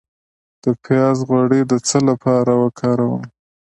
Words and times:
د 0.63 0.65
پیاز 0.83 1.17
غوړي 1.27 1.61
د 1.71 1.73
څه 1.87 1.97
لپاره 2.09 2.51
وکاروم؟ 2.63 3.23